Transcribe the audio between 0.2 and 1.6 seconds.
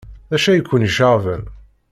D acu ay ken-iceɣben?